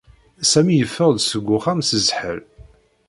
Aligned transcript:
Sami 0.51 0.75
yeffeɣ-d 0.77 1.19
seg 1.23 1.45
uxxam 1.57 1.79
s 1.83 1.89
zzḥel. 2.03 2.39